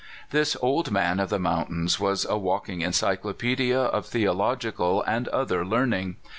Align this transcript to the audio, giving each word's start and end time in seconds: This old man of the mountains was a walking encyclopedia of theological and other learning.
This 0.31 0.57
old 0.63 0.89
man 0.89 1.19
of 1.19 1.29
the 1.29 1.37
mountains 1.37 1.99
was 1.99 2.25
a 2.25 2.35
walking 2.35 2.81
encyclopedia 2.81 3.77
of 3.81 4.07
theological 4.07 5.03
and 5.03 5.27
other 5.27 5.63
learning. 5.63 6.15